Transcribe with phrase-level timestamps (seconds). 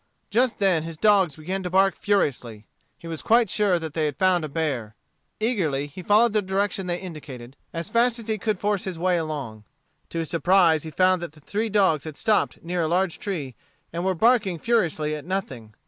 [0.31, 2.65] Just then his dogs began to bark furiously.
[2.97, 4.95] He was quite sure that they had found a bear.
[5.39, 9.19] Eagerly he followed the direction they indicated, as fast as he could force his way
[9.19, 9.63] along.
[10.09, 13.53] To his surprise he found that the three dogs had stopped near a large tree,
[13.93, 15.75] and were barking furiously at nothing.